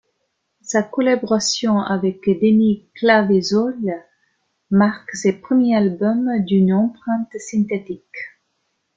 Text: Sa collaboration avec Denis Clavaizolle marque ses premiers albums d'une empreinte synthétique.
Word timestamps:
Sa 0.63 0.81
collaboration 0.81 1.79
avec 1.79 2.23
Denis 2.25 2.89
Clavaizolle 2.95 4.01
marque 4.71 5.13
ses 5.15 5.39
premiers 5.39 5.75
albums 5.75 6.39
d'une 6.43 6.73
empreinte 6.73 7.35
synthétique. 7.37 8.17